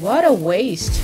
What 0.00 0.24
a 0.24 0.32
waste! 0.32 0.96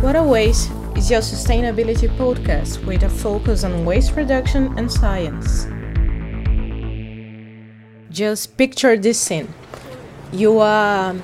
What 0.00 0.16
a 0.16 0.22
Waste 0.22 0.70
is 0.96 1.10
your 1.10 1.20
sustainability 1.20 2.08
podcast 2.16 2.82
with 2.86 3.02
a 3.02 3.08
focus 3.10 3.64
on 3.64 3.84
waste 3.84 4.16
reduction 4.16 4.72
and 4.78 4.90
science. 4.90 5.66
Just 8.08 8.56
picture 8.56 8.96
this 8.96 9.20
scene. 9.20 9.52
You 10.32 10.58
are 10.60 11.16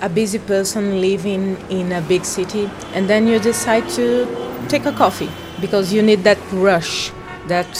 a 0.00 0.08
busy 0.08 0.40
person 0.40 1.00
living 1.00 1.56
in 1.70 1.92
a 1.92 2.00
big 2.00 2.24
city, 2.24 2.68
and 2.92 3.08
then 3.08 3.28
you 3.28 3.38
decide 3.38 3.88
to 3.90 4.26
take 4.68 4.84
a 4.84 4.92
coffee 4.92 5.30
because 5.60 5.92
you 5.92 6.02
need 6.02 6.24
that 6.24 6.38
rush, 6.50 7.12
that 7.46 7.70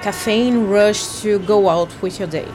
caffeine 0.00 0.64
rush 0.64 1.20
to 1.20 1.40
go 1.40 1.68
out 1.68 1.92
with 2.00 2.18
your 2.18 2.28
day. 2.28 2.48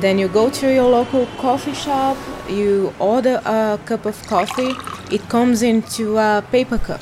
Then 0.00 0.18
you 0.18 0.28
go 0.28 0.50
to 0.50 0.72
your 0.72 0.90
local 0.90 1.26
coffee 1.38 1.74
shop, 1.74 2.16
you 2.48 2.92
order 2.98 3.40
a 3.44 3.78
cup 3.84 4.06
of 4.06 4.20
coffee, 4.26 4.72
it 5.10 5.28
comes 5.28 5.62
into 5.62 6.18
a 6.18 6.44
paper 6.50 6.78
cup. 6.78 7.00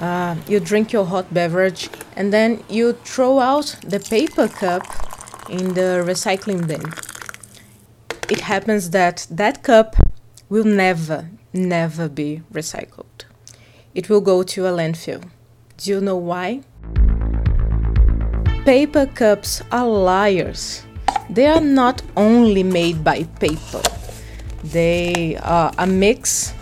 Uh, 0.00 0.34
you 0.48 0.58
drink 0.58 0.92
your 0.92 1.04
hot 1.04 1.32
beverage, 1.32 1.88
and 2.16 2.32
then 2.32 2.64
you 2.68 2.94
throw 3.04 3.38
out 3.38 3.76
the 3.86 4.00
paper 4.00 4.48
cup 4.48 4.82
in 5.48 5.74
the 5.74 6.02
recycling 6.04 6.66
bin. 6.66 6.82
It 8.30 8.40
happens 8.40 8.90
that 8.90 9.26
that 9.30 9.62
cup 9.62 9.96
will 10.48 10.64
never, 10.64 11.28
never 11.52 12.08
be 12.08 12.42
recycled. 12.52 13.26
It 13.94 14.08
will 14.08 14.20
go 14.20 14.42
to 14.42 14.66
a 14.66 14.70
landfill. 14.70 15.22
Do 15.76 15.90
you 15.90 16.00
know 16.00 16.16
why? 16.16 16.62
Paper 18.64 19.06
cups 19.06 19.62
are 19.70 19.86
liars. 19.86 20.84
They 21.30 21.46
are 21.46 21.60
not 21.60 22.02
only 22.16 22.62
made 22.62 23.02
by 23.02 23.24
paper, 23.40 23.82
they 24.62 25.36
are 25.42 25.72
a 25.78 25.86
mix, 25.86 26.52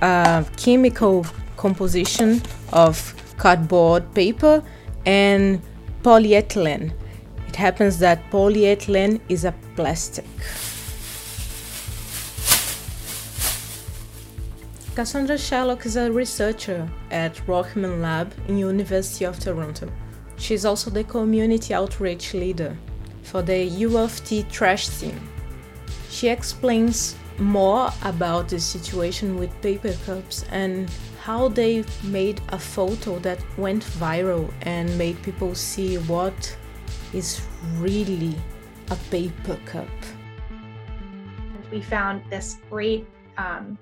a 0.00 0.44
chemical 0.56 1.26
composition 1.56 2.40
of 2.72 3.14
cardboard 3.36 4.14
paper 4.14 4.62
and 5.04 5.60
polyethylene. 6.02 6.92
It 7.48 7.56
happens 7.56 7.98
that 7.98 8.30
polyethylene 8.30 9.20
is 9.28 9.44
a 9.44 9.54
plastic. 9.74 10.24
Cassandra 14.94 15.36
Sherlock 15.36 15.84
is 15.84 15.96
a 15.96 16.10
researcher 16.10 16.88
at 17.10 17.34
Rochman 17.46 18.00
Lab 18.00 18.32
in 18.48 18.56
University 18.56 19.26
of 19.26 19.38
Toronto. 19.38 19.92
She's 20.38 20.64
also 20.64 20.90
the 20.90 21.04
community 21.04 21.74
outreach 21.74 22.32
leader 22.32 22.78
for 23.36 23.42
the 23.42 23.64
U 23.86 23.98
of 23.98 24.12
T 24.24 24.44
trash 24.44 24.88
team. 24.88 25.20
She 26.08 26.28
explains 26.28 27.16
more 27.38 27.90
about 28.02 28.48
the 28.48 28.58
situation 28.58 29.36
with 29.38 29.50
paper 29.60 29.94
cups 30.06 30.46
and 30.50 30.90
how 31.20 31.48
they 31.48 31.84
made 32.02 32.40
a 32.48 32.58
photo 32.58 33.18
that 33.18 33.38
went 33.58 33.84
viral 34.00 34.50
and 34.62 34.86
made 34.96 35.22
people 35.22 35.54
see 35.54 35.96
what 36.12 36.56
is 37.12 37.42
really 37.76 38.34
a 38.90 38.96
paper 39.10 39.58
cup. 39.66 39.96
We 41.70 41.82
found 41.82 42.22
this 42.30 42.56
great 42.70 43.06
um, 43.36 43.76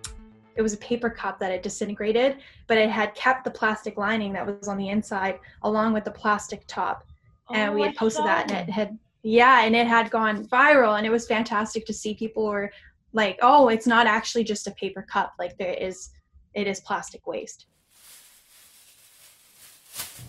it 0.56 0.62
was 0.62 0.72
a 0.72 0.78
paper 0.78 1.10
cup 1.10 1.38
that 1.38 1.52
had 1.52 1.62
disintegrated, 1.62 2.38
but 2.66 2.76
it 2.76 2.90
had 2.90 3.14
kept 3.14 3.44
the 3.44 3.52
plastic 3.52 3.96
lining 3.96 4.32
that 4.32 4.44
was 4.44 4.66
on 4.66 4.78
the 4.78 4.88
inside 4.88 5.38
along 5.62 5.92
with 5.92 6.04
the 6.04 6.10
plastic 6.22 6.64
top. 6.66 7.04
And 7.52 7.70
Oh, 7.70 7.74
we 7.74 7.82
had 7.82 7.94
posted 7.94 8.22
saw 8.22 8.24
that 8.24 8.50
and 8.50 8.68
it 8.68 8.72
had 8.72 8.98
yeah, 9.24 9.64
and 9.64 9.74
it 9.74 9.86
had 9.86 10.10
gone 10.10 10.44
viral 10.44 10.98
and 10.98 11.06
it 11.06 11.10
was 11.10 11.26
fantastic 11.26 11.86
to 11.86 11.94
see 11.94 12.14
people 12.14 12.44
were 12.44 12.70
like, 13.14 13.38
"Oh, 13.40 13.68
it's 13.68 13.86
not 13.86 14.06
actually 14.06 14.44
just 14.44 14.66
a 14.66 14.70
paper 14.72 15.02
cup. 15.02 15.32
Like 15.38 15.56
there 15.56 15.72
is 15.72 16.10
it 16.52 16.66
is 16.66 16.80
plastic 16.80 17.26
waste." 17.26 17.66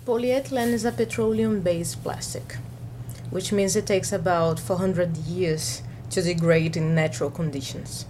Polyethylene 0.05 0.71
is 0.71 0.85
a 0.85 0.93
petroleum 0.93 1.59
based 1.59 2.01
plastic, 2.03 2.55
which 3.31 3.51
means 3.51 3.75
it 3.75 3.85
takes 3.85 4.13
about 4.13 4.59
400 4.59 5.17
years 5.17 5.81
to 6.11 6.21
degrade 6.21 6.77
in 6.77 6.95
natural 6.95 7.29
conditions. 7.29 8.05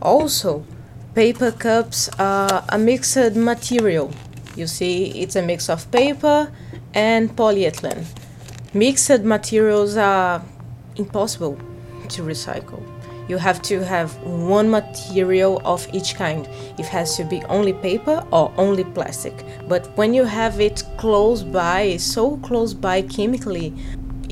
Also, 0.00 0.64
paper 1.14 1.50
cups 1.50 2.08
are 2.20 2.64
a 2.68 2.78
mixed 2.78 3.34
material. 3.34 4.12
You 4.54 4.68
see, 4.68 5.06
it's 5.22 5.34
a 5.34 5.42
mix 5.42 5.68
of 5.68 5.90
paper 5.90 6.52
and 6.92 7.34
polyethylene. 7.34 8.06
Mixed 8.74 9.22
materials 9.22 9.96
are 9.96 10.42
impossible 10.96 11.56
to 12.08 12.22
recycle. 12.22 12.82
You 13.28 13.36
have 13.36 13.62
to 13.62 13.84
have 13.84 14.20
one 14.24 14.68
material 14.68 15.62
of 15.64 15.86
each 15.92 16.16
kind. 16.16 16.48
It 16.76 16.86
has 16.86 17.16
to 17.18 17.24
be 17.24 17.40
only 17.44 17.72
paper 17.72 18.26
or 18.32 18.52
only 18.56 18.82
plastic. 18.82 19.44
But 19.68 19.96
when 19.96 20.12
you 20.12 20.24
have 20.24 20.60
it 20.60 20.82
close 20.96 21.44
by, 21.44 21.98
so 21.98 22.36
close 22.38 22.74
by 22.74 23.02
chemically, 23.02 23.72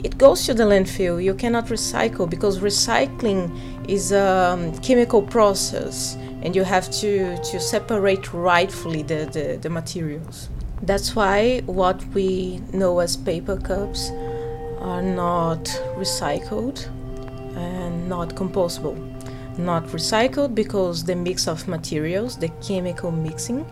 it 0.03 0.19
goes 0.19 0.45
to 0.47 0.55
the 0.55 0.65
landfill. 0.65 1.23
You 1.23 1.35
cannot 1.35 1.67
recycle 1.69 2.29
because 2.29 2.59
recycling 2.59 3.49
is 3.89 4.11
a 4.11 4.51
um, 4.55 4.77
chemical 4.79 5.23
process 5.23 6.17
and 6.43 6.57
you 6.57 6.65
have 6.65 6.91
to, 6.91 7.37
to 7.37 7.61
separate 7.61 8.35
rightfully 8.35 9.05
the, 9.05 9.31
the, 9.33 9.59
the 9.63 9.71
materials. 9.71 10.49
That's 10.83 11.15
why 11.15 11.61
what 11.67 12.05
we 12.07 12.61
know 12.73 12.99
as 12.99 13.17
paper 13.17 13.57
cups 13.57 14.11
are 14.83 15.01
not 15.03 15.65
recycled 15.97 16.87
and 17.57 18.09
not 18.09 18.31
compostable. 18.35 18.97
Not 19.57 19.85
recycled 19.89 20.55
because 20.55 21.05
the 21.05 21.15
mix 21.15 21.47
of 21.47 21.69
materials, 21.69 22.37
the 22.37 22.49
chemical 22.67 23.13
mixing, 23.13 23.65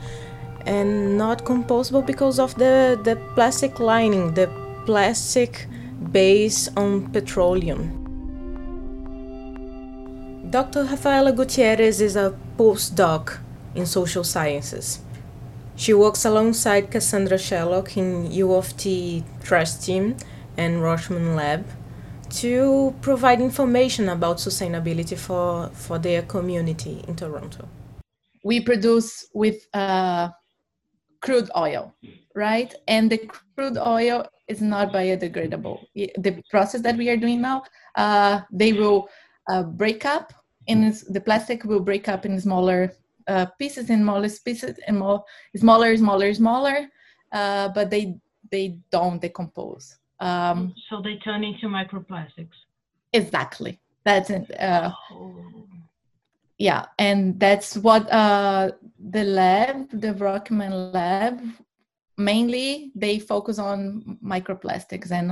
and 0.66 1.18
not 1.18 1.44
compostable 1.44 2.06
because 2.06 2.38
of 2.38 2.54
the, 2.54 3.00
the 3.02 3.16
plastic 3.34 3.80
lining, 3.80 4.34
the 4.34 4.48
plastic 4.86 5.66
base 6.12 6.68
on 6.76 7.10
petroleum. 7.10 7.96
Dr. 10.50 10.84
Rafaela 10.84 11.32
Gutierrez 11.32 12.00
is 12.00 12.16
a 12.16 12.36
postdoc 12.58 13.38
in 13.74 13.86
social 13.86 14.24
sciences. 14.24 15.00
She 15.76 15.94
works 15.94 16.24
alongside 16.24 16.90
Cassandra 16.90 17.38
Sherlock 17.38 17.96
in 17.96 18.30
U 18.32 18.54
of 18.54 18.76
T 18.76 19.24
Trash 19.42 19.74
Team 19.76 20.16
and 20.60 20.82
Rochman 20.82 21.34
Lab 21.34 21.64
to 22.42 22.94
provide 23.00 23.40
information 23.40 24.08
about 24.10 24.36
sustainability 24.36 25.16
for, 25.16 25.70
for 25.72 25.98
their 25.98 26.22
community 26.22 27.02
in 27.08 27.16
Toronto. 27.16 27.68
we 28.44 28.60
produce 28.60 29.26
with 29.34 29.66
uh, 29.74 30.28
crude 31.20 31.50
oil, 31.56 31.94
right? 32.34 32.74
And 32.88 33.10
the 33.10 33.18
crude 33.54 33.78
oil 33.78 34.26
is 34.48 34.60
not 34.60 34.92
biodegradable. 34.92 35.78
The 35.94 36.42
process 36.50 36.80
that 36.82 36.96
we 36.96 37.08
are 37.10 37.16
doing 37.16 37.40
now, 37.40 37.64
uh, 37.96 38.40
they 38.50 38.72
will 38.72 39.08
uh, 39.50 39.62
break 39.62 40.04
up, 40.04 40.32
and 40.68 40.94
the 41.08 41.20
plastic 41.20 41.64
will 41.64 41.80
break 41.80 42.08
up 42.08 42.24
in 42.24 42.40
smaller 42.40 42.92
uh, 43.28 43.46
pieces, 43.58 43.90
in 43.90 44.02
smaller 44.02 44.28
pieces, 44.44 44.78
and 44.86 44.98
more 44.98 45.24
smaller, 45.56 45.96
smaller, 45.96 46.32
smaller. 46.34 46.88
Uh, 47.32 47.68
but 47.68 47.90
they 47.90 48.16
they 48.50 48.78
don't 48.90 49.20
decompose. 49.20 49.96
Um, 50.20 50.74
So 50.88 51.00
they 51.02 51.16
turn 51.16 51.44
into 51.44 51.66
microplastics. 51.66 52.56
exactly. 53.12 53.80
That's 54.04 54.30
it. 54.30 54.50
Uh, 54.60 54.92
Oh. 55.12 55.34
yeah 56.58 56.84
and 56.98 57.40
that's 57.40 57.76
what 57.78 58.10
uh 58.12 58.70
the 58.98 59.24
lab 59.24 59.88
the 59.92 60.12
Rochman 60.14 60.92
lab 60.92 61.40
mainly 62.18 62.92
they 62.94 63.18
focus 63.18 63.58
on 63.58 64.18
microplastics 64.22 65.10
and 65.10 65.30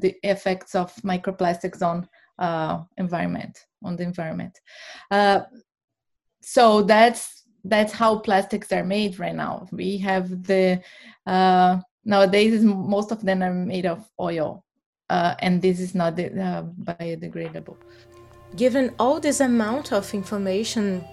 the 0.00 0.14
effects 0.22 0.74
of 0.74 0.92
microplastics 1.04 1.82
on 1.82 2.08
uh 2.40 2.82
environment 2.96 3.56
on 3.84 3.94
the 3.96 4.02
environment 4.02 4.58
uh 5.12 5.40
so 6.42 6.82
that's 6.82 7.44
that's 7.64 7.92
how 7.92 8.18
plastics 8.18 8.72
are 8.72 8.84
made 8.84 9.18
right 9.20 9.36
now 9.36 9.66
we 9.72 9.96
have 9.98 10.26
the 10.44 10.80
uh 11.26 11.78
nowadays 12.04 12.62
most 12.62 13.12
of 13.12 13.22
them 13.22 13.42
are 13.42 13.54
made 13.54 13.86
of 13.86 14.08
oil 14.20 14.64
uh, 15.10 15.34
and 15.40 15.60
this 15.60 15.80
is 15.80 15.94
not 15.94 16.18
uh, 16.18 16.62
biodegradable 16.82 17.76
Given 18.56 18.94
all 19.00 19.18
this 19.18 19.40
amount 19.40 19.92
of 19.92 20.14
information, 20.14 21.04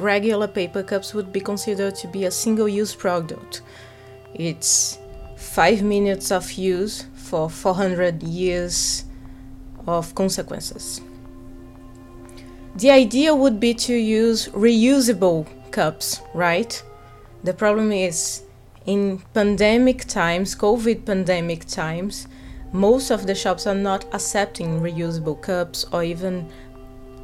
regular 0.00 0.48
paper 0.48 0.82
cups 0.82 1.14
would 1.14 1.32
be 1.32 1.40
considered 1.40 1.94
to 1.96 2.08
be 2.08 2.24
a 2.24 2.30
single 2.30 2.68
use 2.68 2.92
product. 2.92 3.62
It's 4.34 4.98
five 5.36 5.82
minutes 5.82 6.32
of 6.32 6.50
use 6.52 7.06
for 7.14 7.48
400 7.48 8.24
years 8.24 9.04
of 9.86 10.12
consequences. 10.16 11.00
The 12.74 12.90
idea 12.90 13.32
would 13.32 13.60
be 13.60 13.74
to 13.74 13.94
use 13.94 14.48
reusable 14.48 15.46
cups, 15.70 16.20
right? 16.34 16.82
The 17.44 17.54
problem 17.54 17.92
is 17.92 18.42
in 18.88 19.18
pandemic 19.34 20.06
times, 20.06 20.56
COVID 20.56 21.04
pandemic 21.04 21.66
times, 21.66 22.26
most 22.72 23.10
of 23.10 23.26
the 23.26 23.34
shops 23.34 23.66
are 23.66 23.74
not 23.74 24.06
accepting 24.14 24.80
reusable 24.80 25.40
cups 25.40 25.84
or 25.92 26.02
even 26.02 26.48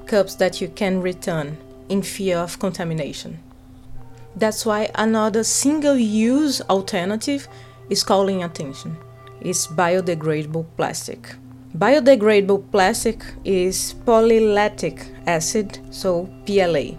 cups 0.06 0.34
that 0.34 0.60
you 0.60 0.68
can 0.68 1.00
return. 1.00 1.56
in 1.88 2.02
fear 2.02 2.38
of 2.38 2.58
contamination. 2.58 3.38
That's 4.36 4.64
why 4.66 4.90
another 4.94 5.44
single 5.44 5.96
use 5.96 6.60
alternative 6.62 7.46
is 7.90 8.02
calling 8.02 8.42
attention. 8.42 8.96
It's 9.40 9.66
biodegradable 9.66 10.66
plastic. 10.76 11.34
Biodegradable 11.76 12.70
plastic 12.70 13.22
is 13.44 13.94
polylactic 14.06 15.06
acid, 15.26 15.78
so 15.90 16.26
PLA. 16.46 16.96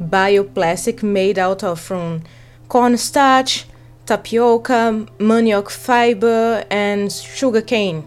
Bioplastic 0.00 1.02
made 1.02 1.38
out 1.38 1.62
of 1.62 1.80
from 1.80 2.22
cornstarch, 2.68 3.66
tapioca, 4.08 5.06
manioc 5.18 5.68
fiber, 5.68 6.64
and 6.70 7.12
sugarcane. 7.12 8.06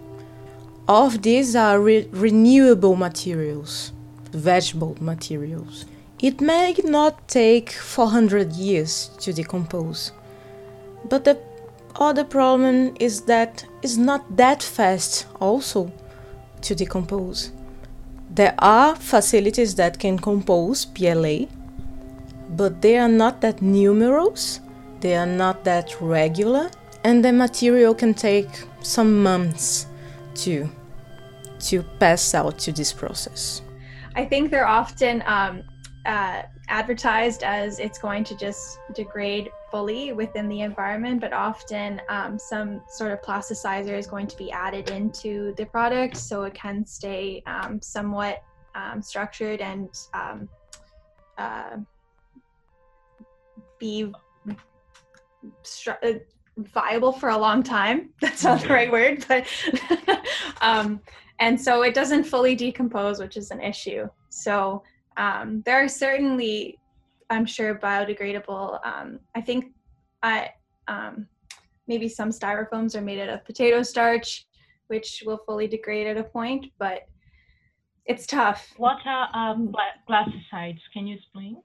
All 0.88 1.06
of 1.06 1.22
these 1.22 1.56
are 1.56 1.80
re- 1.80 2.08
renewable 2.12 2.96
materials, 2.96 3.94
vegetable 4.32 4.98
materials. 5.00 5.86
It 6.20 6.42
may 6.42 6.74
not 6.86 7.28
take 7.28 7.72
400 7.72 8.54
years 8.54 9.12
to 9.20 9.32
decompose, 9.32 10.12
but 11.08 11.24
the 11.24 11.38
other 11.96 12.24
problem 12.24 12.96
is 13.00 13.22
that 13.22 13.64
it's 13.84 13.98
not 13.98 14.38
that 14.38 14.64
fast 14.64 15.28
also 15.40 15.92
to 16.62 16.74
decompose. 16.74 17.52
There 18.32 18.56
are 18.58 18.96
facilities 18.96 19.76
that 19.76 20.00
can 20.00 20.18
compose 20.18 20.84
PLA, 20.84 21.46
but 22.50 22.82
they 22.82 22.98
are 22.98 23.10
not 23.10 23.42
that 23.42 23.62
numerous, 23.62 24.62
they 25.02 25.16
are 25.16 25.26
not 25.26 25.64
that 25.64 26.00
regular, 26.00 26.70
and 27.04 27.26
the 27.26 27.34
material 27.34 27.94
can 27.94 28.14
take 28.14 28.50
some 28.82 29.22
months 29.22 29.88
to 30.36 30.70
to 31.60 31.84
pass 32.00 32.34
out 32.34 32.58
to 32.58 32.72
this 32.72 32.92
process. 32.92 33.62
I 34.16 34.26
think 34.26 34.50
they're 34.50 34.68
often 34.68 35.24
um, 35.26 35.64
uh, 36.06 36.42
advertised 36.70 37.44
as 37.44 37.80
it's 37.80 38.00
going 38.00 38.24
to 38.24 38.36
just 38.36 38.80
degrade 38.96 39.52
fully 39.70 40.12
within 40.14 40.50
the 40.50 40.62
environment, 40.62 41.22
but 41.22 41.34
often 41.34 42.02
um, 42.10 42.40
some 42.40 42.82
sort 42.90 43.12
of 43.12 43.22
plasticizer 43.22 43.98
is 43.98 44.08
going 44.08 44.28
to 44.28 44.38
be 44.38 44.52
added 44.52 44.90
into 44.90 45.54
the 45.58 45.66
product 45.66 46.18
so 46.18 46.44
it 46.44 46.54
can 46.54 46.86
stay 46.86 47.44
um, 47.46 47.82
somewhat 47.82 48.44
um, 48.74 49.02
structured 49.02 49.62
and 49.62 49.90
um, 50.14 50.50
uh, 51.38 51.78
be 53.80 54.12
stru- 55.64 56.04
uh, 56.04 56.20
viable 56.58 57.12
for 57.12 57.30
a 57.30 57.38
long 57.38 57.64
time. 57.64 58.10
That's 58.22 58.44
not 58.44 58.62
the 58.62 58.70
right 58.70 58.92
word, 58.92 59.26
but 59.28 59.48
um, 60.62 61.02
and 61.40 61.60
so 61.60 61.82
it 61.82 61.94
doesn't 61.94 62.24
fully 62.24 62.56
decompose, 62.56 63.20
which 63.20 63.38
is 63.38 63.52
an 63.52 63.62
issue. 63.62 64.08
So 64.30 64.84
um, 65.18 65.64
there 65.66 65.84
are 65.84 65.88
certainly, 65.88 66.78
I'm 67.30 67.46
sure, 67.46 67.76
biodegradable. 67.76 68.86
Um, 68.86 69.20
I 69.36 69.42
think 69.42 69.74
I 70.22 70.50
um, 70.88 71.28
maybe 71.88 72.08
some 72.08 72.30
styrofoams 72.30 72.96
are 72.96 73.02
made 73.02 73.20
out 73.20 73.30
of 73.30 73.46
potato 73.46 73.82
starch, 73.84 74.46
which 74.88 75.24
will 75.26 75.40
fully 75.46 75.68
degrade 75.68 76.08
at 76.08 76.18
a 76.18 76.24
point, 76.24 76.68
but 76.78 77.08
it's 78.06 78.26
tough. 78.26 78.74
What 78.78 78.98
are 79.06 79.30
um, 79.34 79.74
plasticides? 80.10 80.80
Can 80.94 81.08
you 81.08 81.16
explain? 81.18 81.58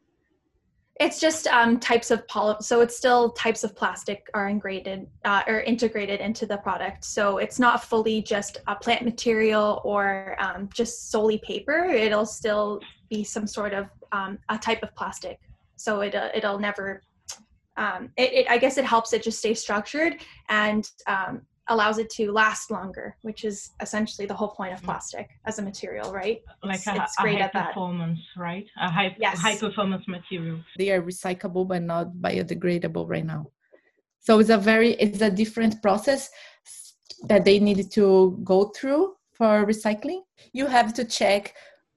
It's 0.99 1.21
just 1.21 1.47
um, 1.49 1.79
types 1.79 2.11
of 2.11 2.27
poly. 2.27 2.57
So 2.61 2.81
it's 2.81 2.97
still 2.97 3.31
types 3.33 3.65
of 3.65 3.77
plastic 3.77 4.31
are 4.33 4.49
integrated 4.49 5.07
uh, 5.25 5.43
or 5.47 5.61
integrated 5.61 6.21
into 6.21 6.47
the 6.47 6.57
product. 6.57 7.05
So 7.05 7.37
it's 7.37 7.59
not 7.59 7.85
fully 7.85 8.23
just 8.23 8.59
a 8.67 8.75
plant 8.75 9.05
material 9.05 9.83
or 9.85 10.37
um, 10.39 10.71
just 10.73 11.11
solely 11.11 11.39
paper. 11.39 11.85
It'll 11.85 12.25
still 12.25 12.81
be 13.11 13.25
some 13.25 13.47
sort 13.47 13.75
of 13.75 13.89
um, 14.13 14.39
a 14.49 14.57
type 14.57 14.83
of 14.83 14.95
plastic. 14.95 15.39
So 15.77 16.01
it 16.01 16.15
uh, 16.15 16.31
it'll 16.35 16.59
never. 16.59 17.03
Um, 17.77 18.09
it, 18.17 18.33
it, 18.33 18.47
I 18.49 18.57
guess 18.57 18.79
it 18.79 18.87
helps 18.87 19.13
it 19.13 19.23
just 19.23 19.39
stay 19.39 19.53
structured 19.53 20.23
and 20.49 20.89
um, 21.07 21.43
allows 21.69 21.99
it 21.99 22.09
to 22.11 22.31
last 22.33 22.71
longer, 22.71 23.17
which 23.23 23.45
is 23.45 23.71
essentially 23.81 24.27
the 24.27 24.35
whole 24.35 24.49
point 24.49 24.73
of 24.73 24.83
plastic 24.83 25.29
as 25.47 25.59
a 25.59 25.63
material, 25.63 26.13
right? 26.13 26.41
Like 26.63 26.81
It's- 26.81 26.87
a, 26.97 27.03
it's 27.03 27.19
a 27.19 27.23
great 27.23 27.39
high 27.39 27.47
at 27.47 27.53
that. 27.53 27.69
performance, 27.69 28.21
right? 28.37 28.67
A 28.81 28.91
high 28.91 29.17
Yes. 29.19 29.39
high 29.41 29.57
performance 29.57 30.07
material. 30.07 30.61
They 30.79 30.91
are 30.91 31.03
recyclable 31.03 31.67
but 31.67 31.83
not 31.83 32.07
biodegradable 32.21 33.09
right 33.09 33.25
now. 33.25 33.51
So 34.21 34.39
it's 34.41 34.51
a 34.51 34.59
very 34.59 34.91
it's 34.95 35.21
a 35.23 35.31
different 35.31 35.83
process 35.83 36.31
that 37.31 37.45
they 37.45 37.59
need 37.59 37.91
to 37.93 38.39
go 38.45 38.67
through 38.77 39.15
for 39.33 39.65
recycling. 39.67 40.21
You 40.53 40.67
have 40.67 40.93
to 40.95 41.05
check 41.05 41.55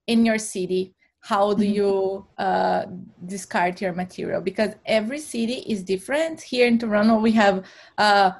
in 0.08 0.26
your 0.26 0.40
city 0.40 0.96
how 1.22 1.54
do 1.54 1.64
Mhm. 1.66 1.74
you 1.80 2.28
uh, 2.38 2.86
discard 3.26 3.82
your 3.82 3.94
material 3.94 4.42
because 4.42 4.72
every 4.86 5.20
city 5.20 5.58
is 5.74 5.84
different. 5.84 6.40
Here 6.42 6.66
in 6.66 6.80
Toronto, 6.80 7.20
we 7.20 7.34
have 7.34 7.66
uh, 7.98 8.32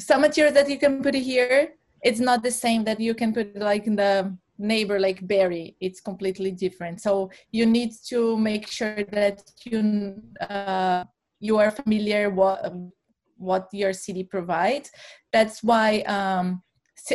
some 0.00 0.22
materials 0.22 0.54
that 0.54 0.68
you 0.68 0.78
can 0.78 1.02
put 1.02 1.14
here. 1.14 1.74
It's 2.02 2.20
not 2.20 2.42
the 2.42 2.50
same 2.50 2.84
that 2.84 2.98
you 2.98 3.14
can 3.14 3.32
put 3.32 3.54
like 3.56 3.86
in 3.86 3.96
the 3.96 4.36
neighbor 4.58 4.98
like 4.98 5.26
Barrie. 5.26 5.76
It's 5.80 6.00
completely 6.00 6.50
different. 6.50 7.00
So 7.00 7.30
you 7.50 7.66
need 7.66 7.92
to 8.08 8.36
make 8.36 8.66
sure 8.66 9.04
that 9.04 9.42
you 9.64 10.22
uh, 10.40 11.04
you 11.40 11.58
are 11.58 11.70
familiar 11.70 12.30
what 12.30 12.72
what 13.36 13.68
your 13.72 13.92
city 13.92 14.24
provides. 14.24 14.90
That's 15.32 15.62
why 15.62 16.00
um, 16.00 16.62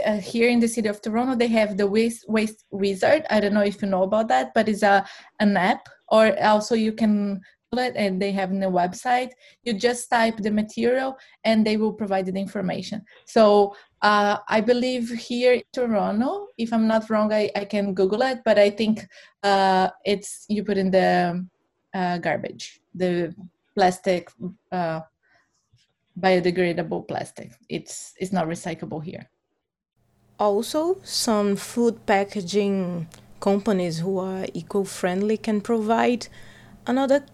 uh, 0.06 0.18
here 0.18 0.50
in 0.50 0.60
the 0.60 0.68
city 0.68 0.88
of 0.88 1.02
Toronto 1.02 1.36
they 1.36 1.48
have 1.48 1.78
the 1.78 1.88
waste 1.88 2.26
waste 2.30 2.66
wizard. 2.72 3.26
I 3.30 3.40
don't 3.40 3.54
know 3.54 3.62
if 3.64 3.82
you 3.82 3.88
know 3.88 4.04
about 4.04 4.28
that, 4.30 4.54
but 4.54 4.70
it's 4.70 4.84
a 4.84 5.06
an 5.40 5.58
app, 5.58 5.88
or 6.10 6.38
also 6.44 6.76
you 6.76 6.94
can 6.94 7.42
and 7.80 8.22
they 8.22 8.32
have 8.32 8.52
the 8.52 8.66
website. 8.66 9.32
You 9.64 9.74
just 9.74 10.10
type 10.10 10.38
the 10.38 10.52
material 10.52 11.18
and 11.44 11.66
they 11.66 11.78
will 11.78 11.94
provide 11.94 12.26
the 12.26 12.40
information. 12.40 13.04
So 13.26 13.76
uh, 14.02 14.38
I 14.48 14.62
believe 14.62 15.10
here 15.10 15.54
in 15.54 15.64
Toronto, 15.74 16.48
if 16.58 16.72
I'm 16.72 16.88
not 16.88 17.10
wrong, 17.10 17.34
I, 17.34 17.50
I 17.56 17.66
can 17.66 17.94
Google 17.94 18.22
it, 18.22 18.40
but 18.46 18.60
I 18.60 18.70
think 18.70 19.08
uh, 19.44 19.90
it's 20.06 20.46
you 20.50 20.64
put 20.64 20.78
in 20.78 20.92
the 20.92 21.46
uh, 21.94 22.18
garbage, 22.20 22.80
the 22.94 23.34
plastic, 23.76 24.30
uh, 24.72 25.02
biodegradable 26.20 27.08
plastic. 27.08 27.52
It's 27.70 28.14
it's 28.20 28.32
not 28.32 28.48
recyclable 28.48 29.04
here. 29.04 29.30
Also, 30.40 30.98
some 31.04 31.56
food 31.56 32.06
packaging 32.06 33.08
companies 33.40 34.00
who 34.00 34.18
are 34.20 34.46
eco 34.54 34.84
friendly 34.84 35.38
can 35.38 35.62
provide 35.62 36.28
another 36.88 37.26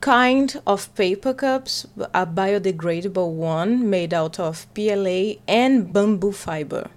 kind 0.00 0.60
of 0.66 0.94
paper 0.94 1.34
cups, 1.34 1.86
a 2.14 2.26
biodegradable 2.26 3.32
one 3.32 3.90
made 3.90 4.14
out 4.14 4.38
of 4.38 4.66
PLA 4.74 5.34
and 5.46 5.92
bamboo 5.92 6.32
fiber. 6.32 6.90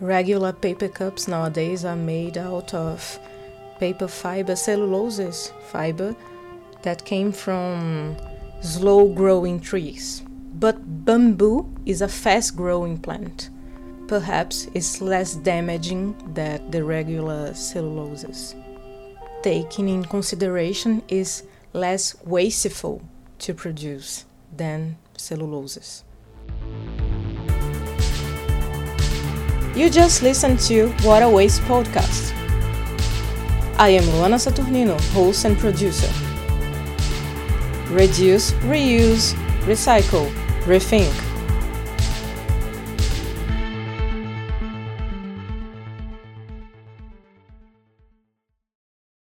Regular 0.00 0.52
paper 0.52 0.88
cups 0.88 1.28
nowadays 1.28 1.84
are 1.84 1.96
made 1.96 2.38
out 2.38 2.74
of 2.74 3.18
paper 3.78 4.08
fiber 4.08 4.54
celluloses 4.54 5.52
fiber 5.70 6.16
that 6.82 7.04
came 7.04 7.32
from 7.32 8.16
slow 8.62 9.12
growing 9.12 9.60
trees. 9.60 10.22
But 10.54 11.04
bamboo 11.04 11.72
is 11.86 12.02
a 12.02 12.08
fast 12.08 12.56
growing 12.56 12.98
plant. 12.98 13.50
Perhaps 14.08 14.68
it's 14.74 15.00
less 15.00 15.36
damaging 15.36 16.16
than 16.34 16.70
the 16.70 16.82
regular 16.82 17.50
celluloses. 17.52 18.54
Taking 19.42 19.88
in 19.88 20.04
consideration 20.04 21.02
is 21.08 21.44
less 21.72 22.16
wasteful 22.24 23.02
to 23.38 23.54
produce 23.54 24.24
than 24.56 24.96
celluloses. 25.16 26.02
You 29.76 29.88
just 29.88 30.22
listened 30.22 30.58
to 30.60 30.92
a 31.22 31.30
Waste 31.30 31.62
podcast. 31.62 32.34
I 33.78 33.90
am 33.90 34.02
Luana 34.04 34.36
Saturnino, 34.36 35.00
host 35.12 35.44
and 35.44 35.56
producer. 35.56 36.12
Reduce, 37.90 38.52
reuse, 38.66 39.32
recycle, 39.64 40.28
rethink. 40.64 41.29